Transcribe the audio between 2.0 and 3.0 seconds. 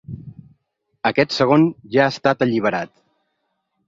ha estat alliberat.